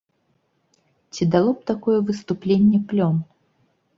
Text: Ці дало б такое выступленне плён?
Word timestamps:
Ці 1.15 1.27
дало 1.35 1.51
б 1.57 1.69
такое 1.71 1.99
выступленне 2.07 2.79
плён? 2.95 3.15